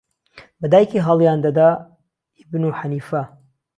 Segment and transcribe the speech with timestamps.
[0.59, 1.67] بە دایکی هەڵیان دەدا
[2.39, 3.23] ایبنو حەنیفە.